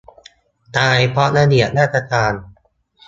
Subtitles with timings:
[0.77, 2.33] ตายเพราะระเบียบราชการ